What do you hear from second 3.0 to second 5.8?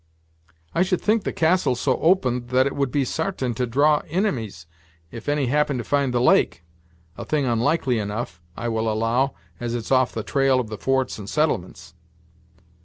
sartain to draw inimies, if any happened